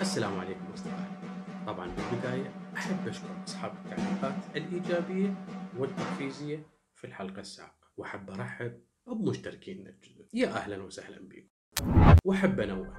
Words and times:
السلام 0.00 0.40
عليكم 0.40 0.64
أصدقائي. 0.74 1.06
طبعا 1.66 1.86
بالبداية 1.86 2.52
أحب 2.76 3.08
أشكر 3.08 3.28
أصحاب 3.46 3.72
التعليقات 3.72 4.56
الإيجابية 4.56 5.34
والتحفيزية 5.78 6.66
في 6.94 7.06
الحلقة 7.06 7.40
السابقة 7.40 7.90
وأحب 7.96 8.30
أرحب 8.30 8.80
بمشتركينا 9.06 9.90
الجدد. 9.90 10.26
يا 10.34 10.48
أهلا 10.48 10.82
وسهلا 10.82 11.28
بكم. 11.28 12.14
وأحب 12.24 12.60
أنوه 12.60 12.92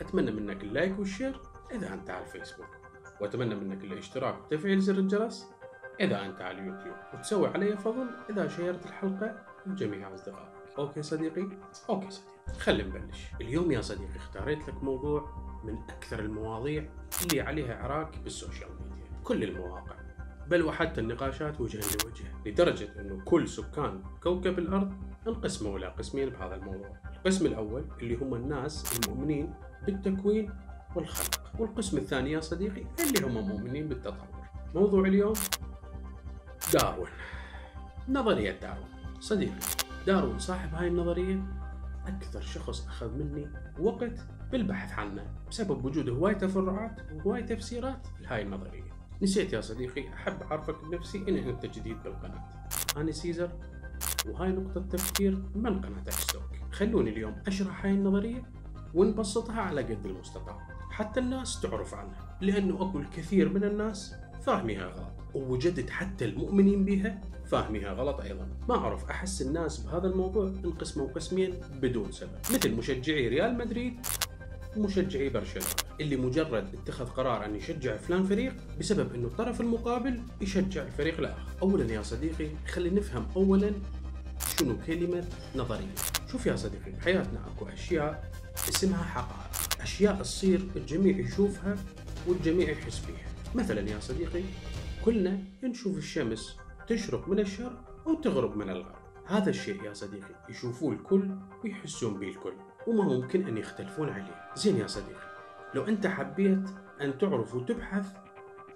أتمنى 0.00 0.30
منك 0.30 0.62
ال 0.62 0.69
like 0.69 0.98
وال 0.98 1.10
share 1.10 1.40
إذا 1.72 1.94
أنت 1.94 2.10
على 2.10 2.24
الفيسبوك. 2.24 2.70
وأتمنى 3.20 3.54
منك 3.54 3.84
الاشتراك 3.84 4.44
وتفعيل 4.44 4.80
زر 4.80 4.98
الجرس 4.98 5.50
إذا 6.00 6.26
أنت 6.26 6.40
على 6.40 6.58
اليوتيوب. 6.58 6.96
وتسوي 7.14 7.48
علي 7.48 7.76
فضل 7.76 8.06
إذا 8.30 8.48
شيرت 8.48 8.86
الحلقة 8.86 9.46
لجميع 9.66 10.14
أصدقائك. 10.14 10.52
okay 10.78 11.02
صديقي؟ 11.02 11.48
okay 11.88 12.10
صديقي. 12.10 12.58
خلينا 12.58 12.88
نبلش. 12.88 13.18
اليوم 13.40 13.72
يا 13.72 13.80
صديقي 13.80 14.16
اختاريت 14.16 14.68
لك 14.68 14.82
موضوع 14.82 15.46
من 15.66 15.78
أكثر 15.90 16.20
المواضيع 16.20 16.88
اللي 17.22 17.40
عليها 17.40 17.74
عراك 17.82 18.18
بال 18.18 18.30
social 18.30 18.68
media 18.70 19.10
كل 19.24 19.44
المواقع. 19.44 19.96
بل 20.48 20.62
وحتى 20.62 21.00
النقاشات 21.00 21.60
وجها 21.60 21.80
لوجه 21.80 22.24
لدرجة 22.46 23.00
أنه 23.00 23.24
كل 23.24 23.48
سكان 23.48 24.02
كوكب 24.22 24.58
الأرض 24.58 24.92
انقسموا 25.28 25.78
إلى 25.78 25.86
قسمين 25.86 26.28
بهذا 26.28 26.54
الموضوع. 26.54 26.96
القسم 27.16 27.46
الأول 27.46 27.84
اللي 28.00 28.16
هم 28.16 28.34
الناس 28.34 28.98
المؤمنين 28.98 29.54
بالتكوين 29.86 30.52
والخلق 30.94 31.52
والقسم 31.58 31.96
الثاني 31.96 32.32
يا 32.32 32.40
صديقي 32.40 32.84
اللي 33.00 33.26
هم 33.26 33.48
مؤمنين 33.48 33.88
بالتطور. 33.88 34.48
موضوع 34.74 35.04
اليوم 35.04 35.34
داروين. 36.72 37.12
نظرية 38.08 38.60
داروين. 38.60 38.88
صديقي 39.20 39.58
داروين 40.06 40.38
صاحب 40.38 40.74
هاي 40.74 40.88
النظرية؟ 40.88 41.42
أكثر 42.06 42.40
شخص 42.40 42.86
أخذ 42.86 43.14
مني 43.14 43.50
وقت 43.80 44.26
بالبحث 44.52 44.98
عنه 44.98 45.26
بسبب 45.50 45.84
وجود 45.84 46.08
هواي 46.08 46.34
تفرعات 46.34 47.00
وهواي 47.14 47.42
تفسيرات. 47.42 48.06
لهاي 48.20 48.42
النظرية. 48.42 48.96
نسيت 49.22 49.52
يا 49.52 49.60
صديقي 49.60 50.08
أحب 50.08 50.42
أعرفك 50.42 50.84
بنفسي 50.84 51.18
إن 51.28 51.36
أنت 51.36 51.66
جديد 51.66 52.02
بالقناة. 52.04 52.44
أنا 52.96 53.12
سيزر 53.12 53.50
وهاي 54.26 54.48
نقطة 54.48 54.80
تفكير 54.80 55.42
من 55.54 55.80
قناة 55.80 56.02
أكستوك. 56.02 56.42
خلوني 56.72 57.10
اليوم 57.10 57.34
أشرح 57.46 57.84
هاي 57.84 57.92
النظرية 57.92 58.42
ونبسطها 58.94 59.60
على 59.60 59.82
قد 59.82 60.06
المستطاع 60.06 60.68
حتى 60.90 61.20
الناس 61.20 61.60
تعرف 61.60 61.94
عنها 61.94 62.38
لأنه 62.40 62.74
أكو 62.74 62.98
الكثير 62.98 63.48
من 63.48 63.64
الناس 63.64 64.14
فاهميها 64.42 64.86
غلط 64.86 65.12
ووجدت 65.34 65.90
حتى 65.90 66.24
المؤمنين 66.24 66.84
بها 66.84 67.20
فاهميها 67.46 67.92
غلط 67.92 68.20
أيضا. 68.20 68.48
ما 68.68 68.74
أعرف 68.74 69.10
أحس 69.10 69.42
الناس 69.42 69.78
بهذا 69.78 70.06
الموضوع 70.06 70.46
انقسموا 70.64 71.08
قسمين 71.08 71.54
بدون 71.82 72.12
سبب. 72.12 72.38
مثل 72.54 72.76
مشجعي 72.76 73.28
ريال 73.28 73.58
مدريد 73.58 74.06
ومشجعي 74.76 75.28
برشلونه 75.28 75.68
اللي 76.00 76.16
مجرد 76.16 76.74
اتخذ 76.74 77.06
قرار 77.06 77.44
أن 77.44 77.54
يشجع 77.54 77.96
فلان 77.96 78.24
فريق 78.24 78.54
بسبب 78.80 79.14
إنه 79.14 79.26
الطرف 79.26 79.60
المقابل 79.60 80.22
يشجع 80.40 80.82
الفريق 80.82 81.18
الآخر. 81.18 81.42
اولا 81.62 81.92
يا 81.92 82.02
صديقي 82.02 82.48
خلينا 82.68 82.96
نفهم 82.96 83.26
اولا 83.36 83.72
شنو 84.58 84.76
كلمة 84.86 85.24
نظرية. 85.56 85.94
شوف 86.32 86.46
يا 86.46 86.56
صديقي 86.56 86.90
بحياتنا 86.90 87.40
أكو 87.46 87.66
أشياء 87.66 88.32
اسمها 88.68 89.04
حقائق 89.04 89.82
أشياء 89.82 90.22
تصير 90.22 90.60
الجميع 90.76 91.18
يشوفها 91.18 91.76
والجميع 92.26 92.70
يحس 92.70 92.98
بيها. 93.06 93.28
مثلا 93.54 93.90
يا 93.90 94.00
صديقي 94.00 94.42
كلنا 95.04 95.38
نشوف 95.64 95.98
الشمس 95.98 96.56
تشرق 96.88 97.28
من 97.28 97.38
الشرق 97.38 98.02
أو 98.06 98.14
تغرب 98.14 98.56
من 98.56 98.70
الغرب. 98.70 98.96
هذا 99.26 99.50
الشيء 99.50 99.84
يا 99.84 99.92
صديقي 99.92 100.34
يشوفوه 100.50 100.92
الكل 100.92 101.30
ويحسون 101.64 102.20
به 102.20 102.28
الكل. 102.28 102.54
وما 102.86 103.04
ممكن 103.04 103.46
أن 103.46 103.58
يختلفون 103.58 104.08
عليه. 104.08 104.50
زين 104.56 104.76
يا 104.76 104.86
صديقي 104.86 105.26
لو 105.74 105.84
أنت 105.84 106.06
حبيت 106.06 106.68
أن 107.00 107.18
تعرف 107.18 107.54
وتبحث 107.54 108.12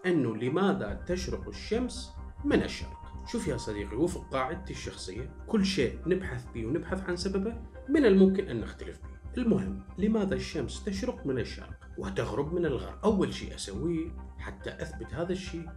أنه 0.07 0.37
لماذا 0.37 1.05
تشرق 1.07 1.49
الشمس 1.49 2.13
من 2.45 2.63
الشرق. 2.63 3.01
شوف 3.27 3.49
يا 3.49 3.57
صديقي 3.57 3.97
وفق 3.97 4.29
قاعدتي 4.33 4.73
الشخصية 4.73 5.31
كل 5.47 5.65
شيء 5.65 5.99
نبحث 6.07 6.45
به 6.55 6.67
ونبحث 6.67 7.09
عن 7.09 7.17
سببه 7.17 7.55
من 7.89 8.05
الممكن 8.05 8.49
أن 8.49 8.61
نختلف 8.61 8.99
به. 8.99 9.43
المهم 9.43 9.83
لماذا 9.99 10.35
الشمس 10.35 10.85
تشرق 10.85 11.27
من 11.27 11.39
الشرق 11.39 11.89
وتغرب 11.99 12.55
من 12.55 12.67
الغرب؟ 12.67 12.99
أول 13.05 13.35
شيء 13.35 13.55
أسويه 13.55 14.11
حتى 14.39 14.71
أثبت 14.71 15.15
هذا 15.15 15.33
الشيء 15.33 15.69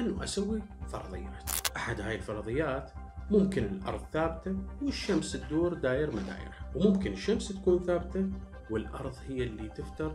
أنه 0.00 0.24
أسوي 0.24 0.62
فرضيات. 0.88 1.50
أحد 1.76 2.00
هاي 2.00 2.14
الفرضيات 2.16 2.90
ممكن 3.30 3.64
الأرض 3.64 4.04
ثابتة 4.12 4.56
والشمس 4.82 5.32
تدور 5.32 5.74
داير 5.74 6.10
مدايرها. 6.10 6.63
وممكن 6.74 7.12
الشمس 7.12 7.48
تكون 7.48 7.78
ثابتة 7.78 8.26
والأرض 8.70 9.14
هي 9.28 9.42
اللي 9.42 9.68
تفتر 9.68 10.12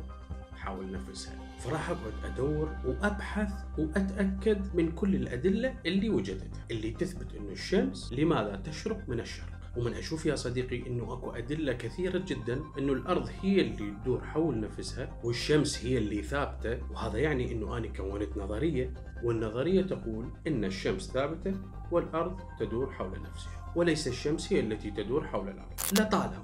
حول 0.55 0.91
نفسها. 0.91 1.33
فراح 1.59 1.89
أقعد 1.89 2.33
أدور 2.33 2.69
وأبحث 2.85 3.51
وأتأكد 3.77 4.75
من 4.75 4.91
كل 4.91 5.15
الأدلة 5.15 5.75
اللي 5.85 6.09
وجدتها 6.09 6.65
اللي 6.71 6.91
تثبت 6.91 7.35
أنه 7.35 7.51
الشمس 7.51 8.13
لماذا 8.13 8.55
تشرق 8.55 8.99
من 9.07 9.19
الشرق. 9.19 9.59
ومن 9.77 9.93
أشوف 9.93 10.25
يا 10.25 10.35
صديقي 10.35 10.87
إنه 10.87 11.13
أكو 11.13 11.31
أدلة 11.31 11.73
كثيرة 11.73 12.23
جدا 12.27 12.61
إنه 12.77 12.93
الأرض 12.93 13.29
هي 13.41 13.61
اللي 13.61 13.93
تدور 14.03 14.21
حول 14.23 14.59
نفسها 14.59 15.19
والشمس 15.23 15.85
هي 15.85 15.97
اللي 15.97 16.21
ثابتة 16.21 16.77
وهذا 16.91 17.17
يعني 17.17 17.51
إنه 17.51 17.77
أنا 17.77 17.87
كونت 17.87 18.37
نظرية 18.37 18.93
والنظرية 19.23 19.81
تقول 19.81 20.25
إن 20.47 20.65
الشمس 20.65 21.11
ثابتة 21.11 21.53
والأرض 21.91 22.39
تدور 22.59 22.91
حول 22.91 23.21
نفسها. 23.21 23.58
وليس 23.75 24.07
الشمس 24.07 24.53
هي 24.53 24.59
التي 24.59 24.91
تدور 24.91 25.27
حول 25.27 25.49
الأرض. 25.49 25.73
لطالما 25.99 26.43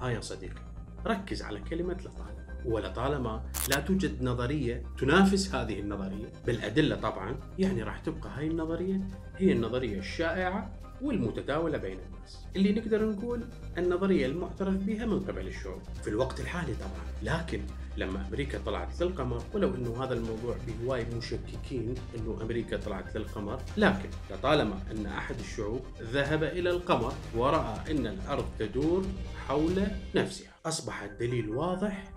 ها 0.00 0.10
يا 0.10 0.20
صديقي 0.20 0.62
ركز 1.06 1.42
على 1.42 1.60
كلمة 1.60 1.94
لطالما. 1.94 2.42
ولطالما 2.64 3.42
لا 3.70 3.80
توجد 3.80 4.22
نظرية 4.22 4.82
تنافس 4.98 5.54
هذه 5.54 5.80
النظرية 5.80 6.32
بالأدلة 6.46 6.96
طبعا 6.96 7.36
يعني 7.58 7.82
راح 7.82 7.98
تبقى 7.98 8.30
هاي 8.38 8.46
النظرية 8.46 9.00
هي 9.36 9.52
النظرية 9.52 9.98
الشائعة 9.98 10.70
والمتداولة 11.02 11.78
بين 11.78 11.98
الناس. 11.98 12.46
اللي 12.56 12.72
نقدر 12.72 13.10
نقول 13.10 13.44
النظرية 13.78 14.26
المعترف 14.26 14.74
بها 14.74 15.06
من 15.06 15.20
قبل 15.20 15.46
الشعوب 15.46 15.82
في 16.02 16.08
الوقت 16.10 16.40
الحالي 16.40 16.74
طبعا. 16.74 17.36
لكن 17.36 17.60
لما 17.96 18.26
أمريكا 18.28 18.58
طلعت 18.66 19.02
للقمر 19.02 19.42
ولو 19.54 19.74
أنه 19.74 20.04
هذا 20.04 20.14
الموضوع 20.14 20.56
بهواي 20.66 21.06
مشككين 21.16 21.94
أنه 22.16 22.38
أمريكا 22.42 22.76
طلعت 22.76 23.16
للقمر 23.16 23.60
لكن 23.76 24.08
لطالما 24.30 24.78
أن 24.90 25.06
أحد 25.06 25.38
الشعوب 25.38 25.80
ذهب 26.02 26.42
إلى 26.44 26.70
القمر 26.70 27.12
ورأى 27.36 27.90
أن 27.90 28.06
الأرض 28.06 28.44
تدور 28.58 29.04
حول 29.48 29.86
نفسها 30.14 30.52
أصبح 30.66 31.02
الدليل 31.02 31.50
واضح 31.50 32.12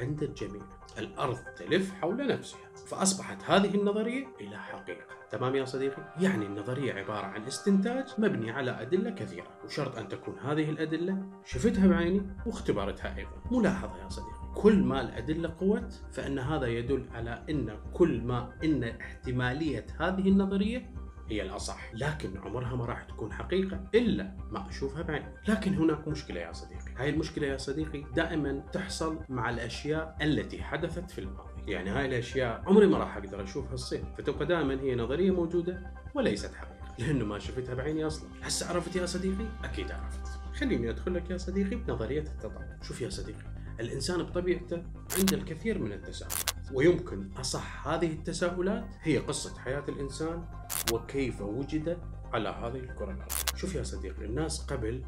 عند 0.00 0.22
الجميع. 0.22 0.62
الأرض 0.98 1.38
تلف 1.56 1.92
حول 1.94 2.26
نفسها 2.26 2.60
فأصبحت 2.86 3.50
هذه 3.50 3.74
النظرية 3.74 4.26
إلى 4.40 4.58
حقيقة. 4.58 5.04
تمام 5.30 5.56
يا 5.56 5.64
صديقي؟ 5.64 6.14
يعني 6.20 6.46
النظرية 6.46 6.92
عبارة 6.92 7.26
عن 7.26 7.44
استنتاج 7.44 8.06
مبني 8.18 8.50
على 8.50 8.70
أدلة 8.82 9.10
كثيرة 9.10 9.46
وشرط 9.64 9.98
أن 9.98 10.08
تكون 10.08 10.38
هذه 10.38 10.70
الأدلة 10.70 11.18
شفتها 11.44 11.86
بعيني 11.86 12.22
واختبرتها 12.46 13.16
أيضا. 13.16 13.30
ملاحظة 13.50 14.02
يا 14.04 14.08
صديقي. 14.08 14.35
كل 14.56 14.82
ما 14.82 15.00
الأدلة 15.00 15.54
قوت 15.60 16.00
فإن 16.12 16.38
هذا 16.38 16.66
يدل 16.66 17.04
على 17.14 17.42
أن 17.50 17.78
كل 17.92 18.20
ما 18.20 18.52
أن 18.64 18.84
احتمالية 18.84 19.86
هذه 20.00 20.28
النظرية 20.28 20.90
هي 21.28 21.42
الأصح. 21.42 21.94
لكن 21.94 22.38
عمرها 22.38 22.76
ما 22.76 22.84
راح 22.84 23.02
تكون 23.02 23.32
حقيقة 23.32 23.80
إلا 23.94 24.36
ما 24.50 24.68
أشوفها 24.68 25.02
بعيني 25.02 25.26
لكن 25.48 25.74
هناك 25.74 26.08
مشكلة 26.08 26.40
يا 26.40 26.52
صديقي. 26.52 26.94
هاي 26.96 27.10
المشكلة 27.10 27.46
يا 27.46 27.56
صديقي 27.56 28.04
دائما 28.14 28.62
تحصل 28.72 29.18
مع 29.28 29.50
الأشياء 29.50 30.16
التي 30.22 30.62
حدثت 30.62 31.10
في 31.10 31.20
الماضي. 31.20 31.72
يعني 31.72 31.90
هاي 31.90 32.06
الأشياء 32.06 32.62
عمري 32.66 32.86
ما 32.86 32.98
راح 32.98 33.16
أقدر 33.16 33.42
أشوفها 33.42 33.76
تصير 33.76 34.04
فتبقى 34.18 34.46
دائما 34.46 34.80
هي 34.80 34.94
نظرية 34.94 35.30
موجودة 35.30 35.92
وليست 36.14 36.54
حقيقة. 36.54 36.94
لأنه 36.98 37.24
ما 37.24 37.38
شفتها 37.38 37.74
بعيني 37.74 38.06
أصلا. 38.06 38.28
هسه 38.42 38.68
عرفت 38.68 38.96
يا 38.96 39.06
صديقي؟ 39.06 39.46
أكيد 39.64 39.90
عرفت. 39.90 40.40
خليني 40.54 40.90
أدخل 40.90 41.14
لك 41.14 41.30
يا 41.30 41.36
صديقي 41.36 41.76
بنظرية 41.76 42.20
التطور. 42.20 42.64
شوف 42.82 43.00
يا 43.00 43.10
صديقي. 43.10 43.55
الإنسان 43.80 44.22
بطبيعته 44.22 44.82
عنده 45.18 45.36
الكثير 45.36 45.78
من 45.78 45.92
التساؤلات 45.92 46.72
ويمكن 46.72 47.30
أصح 47.36 47.88
هذه 47.88 48.12
التساؤلات 48.12 48.84
هي 49.02 49.18
قصة 49.18 49.58
حياة 49.58 49.84
الإنسان 49.88 50.44
وكيف 50.92 51.40
وجد 51.40 51.98
على 52.32 52.48
هذه 52.48 52.76
الكرة 52.76 53.10
الأرضية. 53.10 53.56
شوف 53.56 53.74
يا 53.74 53.82
صديقي 53.82 54.24
الناس 54.24 54.60
قبل 54.60 55.02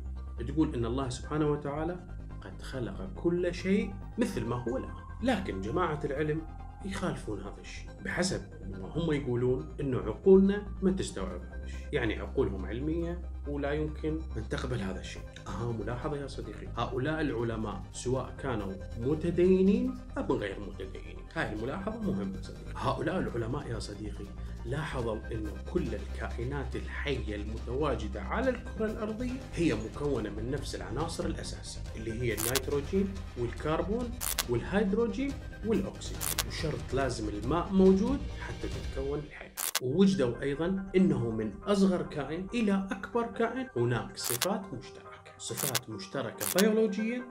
تقول 0.48 0.74
أن 0.74 0.84
الله 0.84 1.08
سبحانه 1.08 1.50
وتعالى 1.50 2.00
قد 2.40 2.62
خلق 2.62 3.10
كل 3.14 3.54
شيء 3.54 3.94
مثل 4.18 4.44
ما 4.44 4.56
هو 4.56 4.76
الآن. 4.76 4.94
لكن 5.22 5.60
جماعة 5.60 6.00
العلم 6.04 6.42
يخالفون 6.84 7.40
هذا 7.40 7.60
الشيء 7.60 7.90
بحسب 8.04 8.42
ما 8.70 8.88
هم 8.88 9.12
يقولون 9.12 9.76
إنه 9.80 9.98
عقولنا 9.98 10.66
ما 10.82 10.90
تستوعب 10.90 11.40
هذا 11.42 11.64
الشيء. 11.64 11.86
يعني 11.92 12.18
عقولهم 12.18 12.66
علمية 12.66 13.22
ولا 13.48 13.72
يمكن 13.72 14.18
أن 14.36 14.48
تقبل 14.48 14.80
هذا 14.80 15.00
الشيء. 15.00 15.22
أها 15.46 15.72
ملاحظة 15.72 16.16
يا 16.16 16.26
صديقي. 16.26 16.66
هؤلاء 16.76 17.20
العلماء 17.20 17.82
سواء 17.92 18.34
كانوا 18.42 18.72
متدينين 19.00 19.94
أم 20.18 20.32
غير 20.32 20.56
متدينين. 20.60 21.18
هاي 21.34 21.52
الملاحظة 21.52 22.00
مهمة 22.00 22.42
صديقي. 22.42 22.72
هؤلاء 22.76 23.18
العلماء 23.18 23.68
يا 23.70 23.78
صديقي 23.78 24.24
لاحظوا 24.64 25.16
أن 25.16 25.46
كل 25.72 25.94
الكائنات 25.94 26.76
الحية 26.76 27.36
المتواجدة 27.36 28.22
على 28.22 28.50
الكرة 28.50 28.86
الأرضية 28.86 29.40
هي 29.54 29.74
مكونة 29.74 30.30
من 30.30 30.50
نفس 30.50 30.74
العناصر 30.74 31.26
الأساسية 31.26 31.80
اللي 31.96 32.12
هي 32.12 32.34
النيتروجين 32.34 33.08
والكربون 33.38 34.10
والهيدروجين 34.48 35.32
والأكسجين. 35.66 36.18
وشرط 36.48 36.94
لازم 36.94 37.28
الماء 37.28 37.72
موجود 37.72 38.18
حتى 38.40 38.68
تتكون 38.68 39.18
الحياة. 39.18 39.48
ووجدوا 39.82 40.42
أيضا 40.42 40.90
أنه 40.96 41.30
من 41.30 41.52
أصغر 41.62 42.02
كائن 42.02 42.46
إلى 42.54 42.88
أكبر 42.90 43.26
كائن 43.38 43.68
هناك 43.76 44.16
صفات 44.16 44.74
مشتركة. 44.74 45.08
صفات 45.38 45.90
مشتركة 45.90 46.46
بيولوجيا 46.60 47.22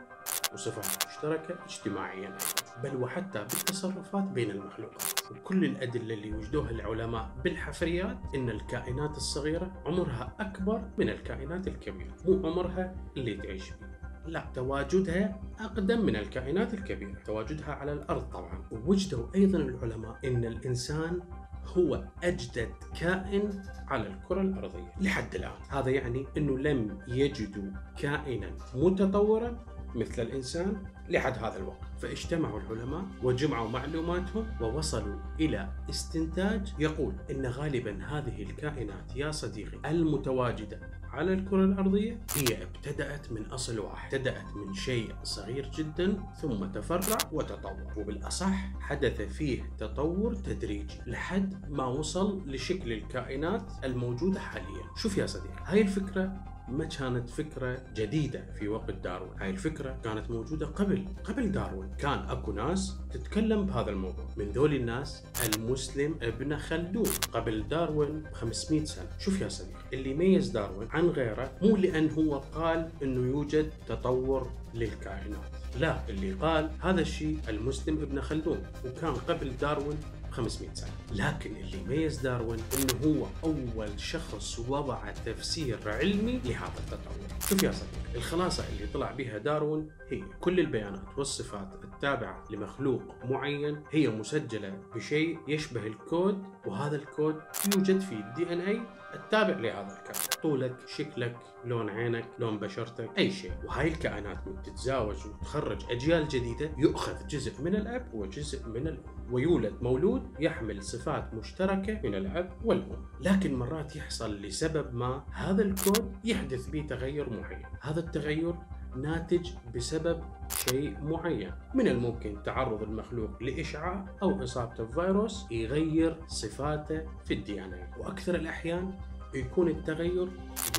وصفات 0.54 1.07
مشتركة 1.07 1.56
اجتماعيا 1.65 2.38
بل 2.83 2.95
وحتى 2.95 3.39
بالتصرفات 3.39 4.24
بين 4.24 4.51
المخلوقات. 4.51 5.31
وكل 5.31 5.65
الأدلة 5.65 6.13
اللي 6.13 6.33
وجدوها 6.33 6.69
العلماء 6.69 7.30
بالحفريات 7.44 8.18
إن 8.36 8.50
الكائنات 8.50 9.18
الصغيرة 9.18 9.83
عمرها 9.86 10.36
أكبر 10.39 10.81
من 10.98 11.09
الكائنات 11.09 11.68
الكبيرة. 11.68 12.15
مو 12.25 12.48
عمرها 12.48 12.95
اللي 13.18 13.38
تعيش 13.38 13.63
فيه. 13.63 13.98
لا 14.25 14.51
تواجدها 14.56 15.42
أقدم 15.60 16.06
من 16.06 16.15
الكائنات 16.15 16.74
الكبيرة. 16.74 17.19
تواجدها 17.25 17.74
على 17.74 17.94
الأرض 17.94 18.30
طبعا. 18.30 18.63
ووجدوا 18.71 19.27
أيضا 19.36 19.57
العلماء 19.57 20.19
أن 20.25 20.45
الإنسان 20.45 21.19
هو 21.67 22.03
أجدد 22.23 22.69
كائن 22.99 23.63
على 23.87 24.07
الكرة 24.07 24.41
الأرضية 24.41 24.93
لحد 25.01 25.35
الآن. 25.35 25.51
هذا 25.69 25.89
يعني 25.89 26.25
أنه 26.37 26.57
لم 26.59 26.99
يجدوا 27.07 27.71
كائنا 27.97 28.51
متطورا 28.75 29.65
مثل 29.95 30.21
الإنسان 30.21 30.83
لحد 31.09 31.37
هذا 31.37 31.57
الوقت. 31.57 31.87
فاجتمعوا 32.01 32.59
العلماء 32.59 33.05
وجمعوا 33.23 33.69
معلوماتهم 33.69 34.47
ووصلوا 34.61 35.19
إلى 35.39 35.69
استنتاج 35.89 36.73
يقول 36.79 37.13
أن 37.31 37.45
غالبا 37.45 38.03
هذه 38.03 38.43
الكائنات 38.43 39.15
يا 39.15 39.31
صديقي 39.31 39.91
المتواجدة 39.91 40.79
على 41.17 41.33
الكرة 41.33 41.65
الأرضية 41.65 42.19
هي 42.35 42.63
ابتدأت 42.63 43.31
من 43.31 43.45
أصل 43.45 43.79
واحد. 43.79 44.13
ابتدأت 44.13 44.55
من 44.55 44.73
شيء 44.73 45.15
صغير 45.23 45.71
جدا 45.75 46.23
ثم 46.41 46.65
تفرع 46.65 47.17
وتطور. 47.31 47.93
وبالأصح 47.97 48.79
حدث 48.79 49.21
فيه 49.21 49.63
تطور 49.77 50.35
تدريجي 50.35 50.99
لحد 51.07 51.69
ما 51.69 51.85
وصل 51.85 52.41
لشكل 52.51 52.91
الكائنات 52.91 53.71
الموجودة 53.83 54.39
حاليا. 54.39 54.83
شوف 54.95 55.17
يا 55.17 55.25
صديقي 55.25 55.55
هاي 55.65 55.81
الفكرة 55.81 56.33
ما 56.67 56.85
كانت 56.85 57.29
فكرة 57.29 57.83
جديدة 57.95 58.45
في 58.59 58.67
وقت 58.67 58.91
داروين. 58.91 59.41
هاي 59.41 59.49
الفكرة 59.49 59.97
كانت 60.03 60.31
موجودة 60.31 60.65
قبل. 60.65 61.07
قبل 61.23 61.51
داروين 61.51 61.89
كان 61.97 62.19
أكو 62.19 62.51
ناس 62.51 62.97
تتكلم 63.11 63.65
بهذا 63.65 63.89
الموضوع. 63.89 64.27
من 64.37 64.49
ذول 64.49 64.73
الناس 64.73 65.23
المسلم 65.45 66.15
ابن 66.21 66.57
خلدون 66.57 67.09
قبل 67.31 67.67
داروين 67.67 68.19
ب 68.19 68.33
500 68.33 68.85
سنة. 68.85 69.09
شوف 69.19 69.41
يا 69.41 69.49
صديقي 69.49 69.76
اللي 69.94 70.13
ميز 70.13 70.50
داروين 70.50 70.88
عن 70.92 71.07
غيره 71.07 71.51
مو 71.62 71.75
لأن 71.75 72.10
هو 72.10 72.38
قال 72.38 72.89
أنه 73.04 73.31
يوجد 73.31 73.69
تطور 73.88 74.50
للكائنات. 74.74 75.39
لا 75.80 76.10
اللي 76.10 76.34
قال 76.34 76.69
هذا 76.84 77.01
الشيء 77.01 77.39
المسلم 77.50 78.01
ابن 78.01 78.22
خلدون 78.22 78.63
وكان 78.86 79.13
قبل 79.13 79.51
داروين 79.62 79.98
500 80.31 80.74
سنة. 80.74 80.89
لكن 81.12 81.56
اللي 81.56 81.78
يميز 81.78 82.18
داروين 82.18 82.60
إنه 82.74 82.94
هو 83.06 83.25
أول 83.44 84.00
شخص 84.00 84.60
وضع 84.60 85.12
تفسير 85.25 85.78
علمي 85.86 86.39
لهذا 86.45 86.72
التطور. 86.80 87.50
شوف 87.50 87.63
يا 87.63 87.72
صديقي. 87.72 88.06
الخلاصة 88.15 88.63
اللي 88.69 88.88
طلع 88.94 89.12
بها 89.12 89.38
داروين 89.38 89.89
هي 90.09 90.24
كل 90.39 90.59
البيانات 90.59 91.18
والصفات 91.18 91.68
التابعة 91.83 92.44
لمخلوق 92.51 93.01
معين 93.25 93.83
هي 93.92 94.09
مسجلة 94.09 94.80
بشيء 94.95 95.39
يشبه 95.48 95.88
الكود 95.88 96.44
وهذا 96.65 96.95
الكود 96.95 97.42
يوجد 97.75 98.00
في 98.00 98.13
ال 98.13 98.53
DNA 98.53 98.81
التابع 99.13 99.59
لهذا 99.59 99.98
الكائن 99.98 100.42
طولك 100.42 100.75
شكلك 100.88 101.38
لون 101.65 101.89
عينك 101.89 102.25
لون 102.39 102.59
بشرتك 102.59 103.09
أي 103.18 103.31
شيء. 103.31 103.51
وهاي 103.65 103.88
الكائنات 103.88 104.48
من 104.48 104.62
تتزاوج 104.62 105.15
وتخرج 105.27 105.92
أجيال 105.92 106.27
جديدة. 106.27 106.71
يؤخذ 106.77 107.27
جزء 107.27 107.62
من 107.62 107.75
الأب 107.75 108.13
وجزء 108.13 108.68
من 108.68 108.88
الام 108.88 109.03
ويولد 109.31 109.74
مولود 109.81 110.36
يحمل 110.39 110.83
صفات 110.83 111.33
مشتركة 111.33 112.01
من 112.03 112.15
الأب 112.15 112.53
والأم. 112.65 113.06
لكن 113.21 113.56
مرات 113.56 113.95
يحصل 113.95 114.42
لسبب 114.42 114.95
ما 114.95 115.24
هذا 115.31 115.62
الكود 115.62 116.15
يحدث 116.24 116.68
به 116.68 116.86
تغير 116.89 117.30
معين. 117.30 117.65
هذا 117.81 117.96
التغير 117.99 118.55
ناتج 118.95 119.49
بسبب 119.75 120.23
شيء 120.49 120.97
معين. 121.03 121.51
من 121.75 121.88
الممكن 121.88 122.44
تعرض 122.45 122.81
المخلوق 122.83 123.44
لإشعاع 123.44 124.05
أو 124.23 124.44
إصابته 124.44 124.83
بفيروس 124.83 125.51
يغير 125.51 126.17
صفاته 126.27 127.01
في 127.25 127.33
ال 127.33 127.63
DNA 127.65 127.88
وأكثر 127.97 128.35
الأحيان 128.35 128.94
يكون 129.33 129.67
التغير 129.67 130.27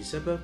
بسبب 0.00 0.40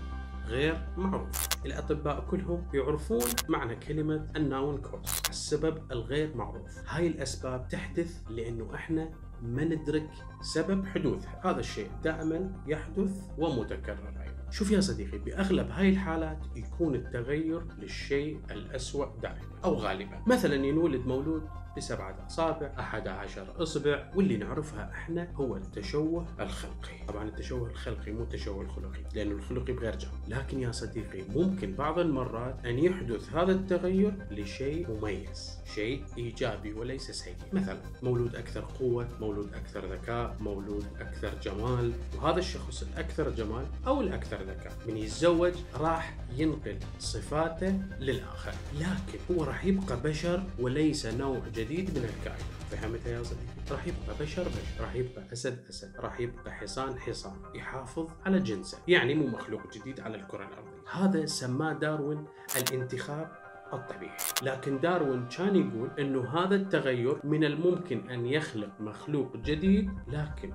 غير 0.47 0.87
معروف. 0.97 1.49
الأطباء 1.67 2.25
كلهم 2.31 2.67
يعرفون 2.75 3.23
معنى 3.49 3.77
كلمة 3.77 4.27
الناون 4.37 4.79
كوز 4.79 5.23
السبب 5.29 5.93
الغير 5.93 6.37
معروف. 6.37 6.79
هاي 6.89 7.07
الأسباب 7.07 7.69
تحدث 7.69 8.23
لأنه 8.31 8.75
إحنا 8.75 9.11
ما 9.45 9.65
ندرك 9.65 10.11
سبب 10.43 10.87
حدوثها. 10.87 11.41
هذا 11.45 11.61
الشيء 11.61 11.91
دائما 12.05 12.53
يحدث 12.67 13.31
ومتكرر 13.39 14.09
أيضا. 14.23 14.51
شوف 14.51 14.71
يا 14.71 14.81
صديقي 14.81 15.19
بأغلب 15.19 15.71
هاي 15.71 15.89
الحالات 15.89 16.39
يكون 16.57 16.95
التغير 16.95 17.63
للشيء 17.79 18.41
الأسوأ 18.51 19.07
دائما 19.23 19.59
أو 19.65 19.75
غالبا. 19.75 20.23
مثلا 20.27 20.55
ينولد 20.55 21.07
مولود 21.07 21.43
بسبعة 21.77 22.27
أصابع 22.27 22.71
أحد 22.79 23.09
عشر 23.09 23.63
إصبع 23.63 24.05
واللي 24.15 24.37
نعرفها 24.37 24.91
إحنا 24.95 25.29
هو 25.35 25.57
التشوه 25.57 26.27
الخلقي. 26.41 27.07
طبعا 27.09 27.25
التشوه 27.29 27.71
الخلقي 27.71 28.13
مو 28.13 28.23
التشوه 28.23 28.63
الخلقي 28.63 29.01
لأنه 29.15 29.33
الخلقي 29.33 29.73
بغير 29.73 29.97
جانب 29.97 30.15
لكن 30.29 30.61
يا 30.61 30.73
صديقي 30.73 31.23
ممكن 31.35 31.75
بعض 31.75 31.99
المرات 31.99 32.67
أن 32.67 32.79
يحدث 32.79 33.33
هذا 33.35 33.53
التغير 33.53 34.15
لشيء 34.31 34.91
مميز 34.91 35.59
شيء 35.75 36.05
إيجابي 36.19 36.73
وليس 36.73 37.11
سيء 37.11 37.35
مثلا 37.53 37.79
مولود 38.03 38.37
أكثر 38.37 38.65
قوة 38.81 39.09
مولود 39.21 39.55
أكثر 39.55 39.93
ذكاء 39.93 40.37
مولود 40.41 40.85
أكثر 41.01 41.33
جمال 41.43 41.93
وهذا 42.17 42.39
الشخص 42.39 42.83
الأكثر 42.83 43.31
جمال 43.31 43.67
أو 43.87 44.01
الأكثر 44.01 44.43
ذكاء. 44.43 44.73
من 44.89 44.97
يتزوج 44.97 45.53
راح 45.75 46.15
ينقل 46.37 46.77
صفاته 46.99 47.81
للآخر. 48.01 48.53
لكن 48.75 49.19
هو 49.31 49.45
راح 49.45 49.65
يبقى 49.65 50.01
بشر 50.05 50.43
وليس 50.59 51.07
نوع 51.07 51.41
جديد. 51.55 51.64
من 51.71 52.11
الكائنات 52.19 52.55
فهمت 52.71 53.07
يا 53.07 53.23
صديقي؟ 53.23 53.45
راح 53.71 53.87
يبقى 53.87 54.17
بشر 54.21 54.43
بشر، 54.43 54.83
راح 54.83 54.95
يبقى 54.95 55.23
أسد 55.33 55.59
أسد، 55.71 55.97
راح 55.97 56.21
يبقى 56.21 56.53
حصان 56.53 56.99
حصان، 56.99 57.37
يحافظ 57.55 58.09
على 58.27 58.41
جنسه، 58.41 58.79
يعني 58.89 59.15
مو 59.15 59.27
مخلوق 59.27 59.73
جديد 59.73 60.01
على 60.01 60.17
الكرة 60.17 60.49
الأرضية، 60.49 60.91
هذا 60.93 61.27
سماه 61.27 61.73
داروين 61.73 62.25
الانتخاب 62.57 63.33
الطبيعي. 63.73 64.17
لكن 64.43 64.81
داروين 64.81 65.29
كان 65.29 65.57
يقول 65.57 65.91
إنه 65.99 66.29
هذا 66.39 66.55
التغير 66.55 67.21
من 67.25 67.45
الممكن 67.45 68.11
أن 68.11 68.27
يخلق 68.27 68.81
مخلوق 68.81 69.37
جديد 69.37 69.91
لكن 70.09 70.53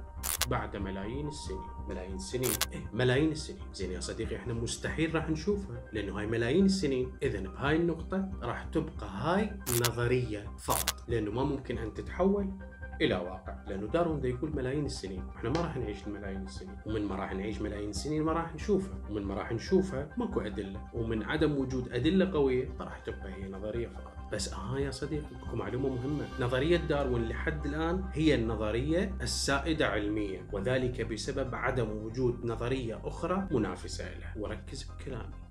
بعد 0.50 0.78
ملايين 0.78 1.28
السنين. 1.28 1.62
ملايين 1.90 2.16
السنين. 2.16 2.52
إيه 2.74 2.90
ملايين 2.94 3.32
السنين. 3.32 3.62
زين 3.74 3.92
يا 3.92 4.00
صديقي 4.00 4.36
إحنا 4.36 4.54
مستحيل 4.54 5.16
راح 5.16 5.30
نشوفها 5.30 5.84
لأنه 5.94 6.20
هاي 6.20 6.28
ملايين 6.28 6.66
السنين. 6.66 7.12
اذا 7.24 7.40
بهاي 7.40 7.76
النقطة 7.76 8.30
راح 8.42 8.64
تبقى 8.64 9.10
هاي 9.10 9.52
نظرية 9.82 10.52
فقط 10.58 11.04
لأنه 11.08 11.32
ما 11.32 11.44
ممكن 11.44 11.78
أن 11.78 11.94
تتحول 11.94 12.52
إلى 13.02 13.16
واقع 13.16 13.56
لأنه 13.68 13.88
داروين 13.88 14.22
ده 14.22 14.30
يقول 14.30 14.56
ملايين 14.56 14.86
السنين. 14.86 15.24
إحنا 15.36 15.50
ما 15.50 15.62
راح 15.62 15.78
نعيش 15.78 16.08
الملايين 16.08 16.44
السنين. 16.44 16.76
ومن 16.86 17.06
ما 17.06 17.16
راح 17.16 17.34
نعيش 17.34 17.62
ملايين 17.62 17.90
السنين 17.90 18.24
ما 18.24 18.32
راح 18.34 18.56
نشوفها. 18.56 18.98
ومن 19.10 19.24
ما 19.24 19.34
راح 19.34 19.52
نشوفها 19.52 20.10
ماكو 20.18 20.42
أدلة. 20.42 20.82
ومن 20.94 21.24
عدم 21.24 21.58
وجود 21.58 21.94
أدلة 21.94 22.32
قوية 22.32 22.70
فراح 22.80 23.00
تبقى 23.00 23.34
هي 23.34 23.50
نظرية 23.50 23.88
فقط. 23.88 24.14
بس 24.34 24.54
آه 24.54 24.80
يا 24.80 24.92
صديقي 24.92 25.26
أكو 25.48 25.56
معلومة 25.56 25.90
مهمة. 25.90 26.28
نظرية 26.40 26.78
داروين 26.78 27.28
لحد 27.28 27.66
الآن 27.66 28.04
هي 28.14 28.36
النظرية 28.36 29.16
السائدة 29.22 29.88
علميا. 29.88 30.48
وذلك 30.54 31.02
بسبب 31.02 31.56
عدم 31.56 31.90
وجود 31.90 32.46
نظرية 32.46 33.00
أخرى 33.04 33.48
منافسة 33.52 34.18
لها. 34.20 34.34
وركز 34.38 34.84
بكلامي. 34.84 35.49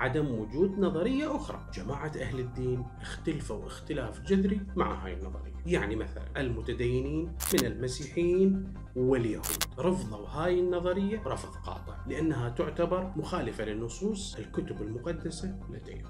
عدم 0.00 0.30
وجود 0.30 0.78
نظرية 0.78 1.36
أخرى. 1.36 1.70
جماعة 1.74 2.12
أهل 2.20 2.40
الدين 2.40 2.84
اختلفوا 3.00 3.66
اختلاف 3.66 4.20
جذري 4.20 4.60
مع 4.76 5.04
هاي 5.04 5.12
النظرية. 5.12 5.50
يعني 5.66 5.96
مثلا 5.96 6.22
المتدينين 6.36 7.32
من 7.54 7.66
المسيحيين 7.66 8.74
واليهود 8.96 9.64
رفضوا 9.78 10.28
هاي 10.28 10.60
النظرية 10.60 11.22
رفض 11.26 11.54
قاطع 11.54 11.96
لأنها 12.06 12.48
تعتبر 12.48 13.12
مخالفة 13.16 13.64
للنصوص 13.64 14.36
الكتب 14.36 14.82
المقدسة 14.82 15.58
لديهم. 15.70 16.04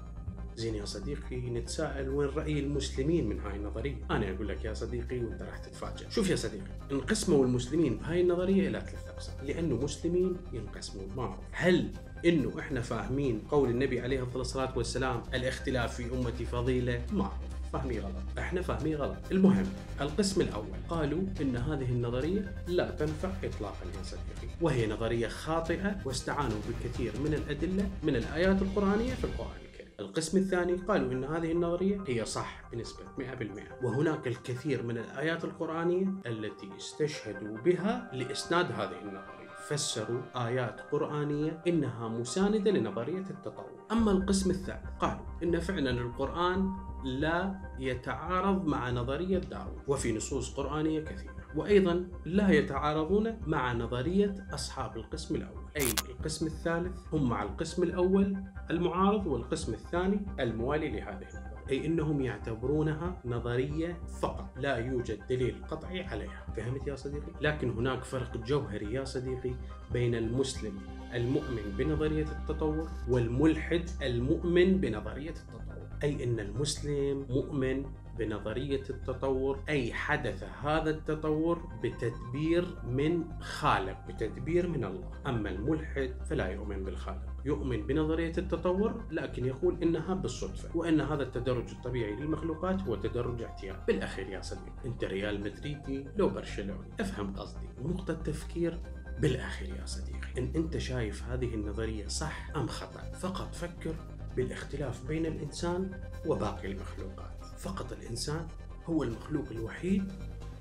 زين 0.55 0.75
يا 0.75 0.85
صديقي 0.85 1.49
نتساءل 1.49 2.09
وين 2.09 2.29
رأي 2.29 2.59
المسلمين 2.59 3.29
من 3.29 3.39
هاي 3.39 3.55
النظرية؟ 3.55 3.95
أنا 4.11 4.31
أقول 4.31 4.47
لك 4.47 4.65
يا 4.65 4.73
صديقي 4.73 5.19
وأنت 5.19 5.41
راح 5.41 5.57
تتفاجأ. 5.57 6.09
شوف 6.09 6.29
يا 6.29 6.35
صديقي 6.35 6.71
انقسموا 6.91 7.45
المسلمين 7.45 7.97
بهاي 7.97 8.21
النظرية 8.21 8.67
إلى 8.67 8.79
ثلاث 8.81 9.07
أقسام. 9.07 9.45
لأنه 9.45 9.75
مسلمين 9.75 10.37
ينقسموا 10.53 11.03
معروف 11.15 11.45
هل 11.51 11.91
إنه 12.25 12.59
إحنا 12.59 12.81
فاهمين 12.81 13.41
قول 13.51 13.69
النبي 13.69 14.01
عليه 14.01 14.27
الصلاة 14.35 14.77
والسلام 14.77 15.23
الاختلاف 15.33 15.95
في 15.95 16.13
امتي 16.13 16.45
فضيلة. 16.45 17.01
ما 17.11 17.31
فهمي 17.73 17.99
غلط. 17.99 18.15
إحنا 18.37 18.61
فهمي 18.61 18.95
غلط. 18.95 19.17
المهم 19.31 19.65
القسم 20.01 20.41
الأول. 20.41 20.65
قالوا 20.89 21.21
إن 21.41 21.55
هذه 21.57 21.91
النظرية 21.91 22.55
لا 22.67 22.91
تنفع 22.91 23.29
اطلاقا 23.43 23.85
يا 23.97 24.03
صديقي 24.03 24.55
وهي 24.61 24.87
نظرية 24.87 25.27
خاطئة 25.27 25.95
واستعانوا 26.05 26.57
بكثير 26.69 27.11
من 27.19 27.33
الأدلة 27.33 27.89
من 28.03 28.15
الآيات 28.15 28.61
القرآنية 28.61 29.13
في 29.13 29.23
القرآن 29.23 29.61
القسم 29.99 30.37
الثاني 30.37 30.73
قالوا 30.73 31.11
إن 31.11 31.23
هذه 31.23 31.51
النظرية 31.51 32.03
هي 32.07 32.25
صح 32.25 32.61
بنسبة 32.71 33.03
100% 33.17 33.83
وهناك 33.83 34.27
الكثير 34.27 34.83
من 34.83 34.97
الآيات 34.97 35.43
القرآنية 35.43 36.07
التي 36.25 36.69
استشهدوا 36.77 37.57
بها 37.57 38.11
لإسناد 38.13 38.71
هذه 38.71 38.99
النظرية. 39.01 39.40
فسروا 39.67 40.21
آيات 40.35 40.81
قرآنية 40.91 41.61
إنها 41.67 42.07
مساندة 42.07 42.71
لنظرية 42.71 43.25
التطور 43.29 43.85
أما 43.91 44.11
القسم 44.11 44.49
الثالث 44.49 44.89
قالوا 44.99 45.25
إن 45.43 45.59
فعلا 45.59 45.89
القرآن 45.89 46.71
لا 47.03 47.55
يتعارض 47.79 48.65
مع 48.65 48.89
نظرية 48.89 49.37
داروين 49.37 49.79
وفي 49.87 50.13
نصوص 50.17 50.53
قرآنية 50.55 51.01
كثيرة 51.01 51.35
وأيضا 51.55 52.07
لا 52.25 52.49
يتعارضون 52.49 53.37
مع 53.47 53.73
نظرية 53.73 54.35
أصحاب 54.53 54.97
القسم 54.97 55.35
الأول. 55.35 55.63
أي 55.77 55.85
القسم 56.09 56.45
الثالث 56.45 56.97
هم 57.13 57.29
مع 57.29 57.43
القسم 57.43 57.83
الأول 57.83 58.43
المعارض 58.71 59.27
والقسم 59.27 59.73
الثاني 59.73 60.25
الموالي 60.39 60.89
لهذه 60.89 61.27
أي 61.69 61.85
أنهم 61.85 62.21
يعتبرونها 62.21 63.21
نظرية 63.25 63.97
فقط 64.21 64.45
لا 64.57 64.75
يوجد 64.77 65.19
دليل 65.29 65.55
قطعي 65.69 66.03
عليها 66.03 66.45
فهمت 66.57 66.87
يا 66.87 66.95
صديقي؟ 66.95 67.31
لكن 67.41 67.69
هناك 67.69 68.03
فرق 68.03 68.37
جوهري 68.37 68.93
يا 68.93 69.03
صديقي 69.03 69.55
بين 69.91 70.15
المسلم 70.15 70.79
المؤمن 71.13 71.75
بنظرية 71.77 72.25
التطور 72.25 72.89
والملحد 73.09 73.89
المؤمن 74.01 74.77
بنظرية 74.77 75.29
التطور 75.29 75.87
أي 76.03 76.23
أن 76.23 76.39
المسلم 76.39 77.25
مؤمن 77.29 77.85
بنظرية 78.17 78.83
التطور 78.89 79.59
أي 79.69 79.93
حدث 79.93 80.43
هذا 80.63 80.89
التطور 80.89 81.69
بتدبير 81.83 82.77
من 82.83 83.41
خالق 83.41 84.07
بتدبير 84.07 84.67
من 84.67 84.83
الله. 84.83 85.11
أما 85.27 85.49
الملحد 85.49 86.13
فلا 86.29 86.47
يؤمن 86.47 86.83
بالخالق. 86.83 87.31
يؤمن 87.45 87.87
بنظرية 87.87 88.33
التطور 88.37 89.03
لكن 89.11 89.45
يقول 89.45 89.83
إنها 89.83 90.13
بالصدفة 90.13 90.77
وأن 90.77 91.01
هذا 91.01 91.23
التدرج 91.23 91.69
الطبيعي 91.71 92.15
للمخلوقات 92.15 92.81
هو 92.81 92.95
تدرج 92.95 93.41
اعتياد. 93.41 93.85
بالأخير 93.85 94.29
يا 94.29 94.41
صديقي 94.41 94.85
أنت 94.85 95.03
ريال 95.03 95.41
مدريدي 95.41 96.07
لو 96.17 96.29
برشلوني 96.29 96.89
أفهم 96.99 97.35
قصدي. 97.35 97.67
ونقطة 97.81 98.13
تفكير 98.13 98.79
بالأخير 99.19 99.75
يا 99.75 99.85
صديقي. 99.85 100.21
إن 100.37 100.51
أنت 100.55 100.77
شايف 100.77 101.23
هذه 101.23 101.55
النظرية 101.55 102.07
صح 102.07 102.49
أم 102.55 102.67
خطأ 102.67 103.11
فقط 103.11 103.55
فكر 103.55 103.95
بالاختلاف 104.35 105.07
بين 105.07 105.25
الإنسان 105.25 106.01
وباقي 106.25 106.67
المخلوقات. 106.67 107.45
فقط 107.57 107.91
الإنسان 107.91 108.47
هو 108.85 109.03
المخلوق 109.03 109.49
الوحيد 109.51 110.11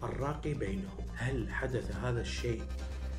الراقي 0.03 0.55
بينهم. 0.55 1.07
هل 1.15 1.51
حدث 1.53 1.97
هذا 1.97 2.21
الشيء 2.21 2.63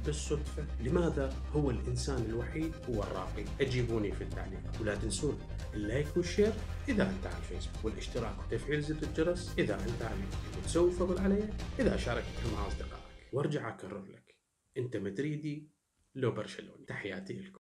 بالصدفة؟ 0.06 0.66
لماذا 0.80 1.34
هو 1.54 1.72
الإنسان 1.72 2.26
الوحيد 2.26 2.74
هو 2.90 3.04
الراقي؟ 3.04 3.46
أجيبوني 3.62 4.12
في 4.12 4.24
التعليق. 4.24 4.62
ولا 4.82 4.96
تنسون 4.96 5.40
ال 5.74 5.83
like 5.83 6.18
وال 6.18 6.28
share 6.28 6.54
إذا 6.90 7.10
أنت 7.10 7.28
على 7.28 7.38
الفيسبوك 7.38 7.86
والاشتراك 7.86 8.36
وتفعيل 8.40 8.82
زر 8.82 8.98
الجرس 9.04 9.54
إذا 9.58 9.76
أنت 9.76 10.02
على 10.02 10.16
اليوتيوب. 10.16 10.58
وتسوي 10.58 10.92
فضل 10.92 11.20
علي 11.20 11.50
إذا 11.80 11.98
شاركتها 11.98 12.52
مع 12.54 12.68
أصدقائك. 12.68 13.34
وأرجع 13.34 13.70
أكرر 13.70 14.06
لك 14.06 14.36
أنت 14.78 14.98
مدريدي 14.98 15.70
لو 16.16 16.32
برشلوني. 16.32 16.86
تحياتي 16.86 17.34
لكم. 17.34 17.61